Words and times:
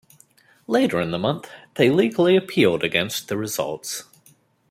Later 0.65 0.99
in 0.99 1.11
the 1.11 1.19
month, 1.19 1.47
they 1.75 1.91
legally 1.91 2.35
appealed 2.35 2.83
against 2.83 3.27
the 3.27 3.37
results. 3.37 4.05